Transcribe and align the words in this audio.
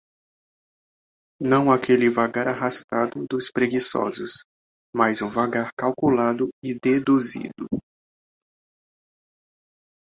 não 1.39 1.71
aquele 1.71 2.09
vagar 2.09 2.47
arrastado 2.47 3.23
dos 3.29 3.51
preguiçosos, 3.51 4.43
mas 4.91 5.21
um 5.21 5.29
vagar 5.29 5.69
calculado 5.77 6.49
e 6.63 6.73
deduzido 6.73 7.67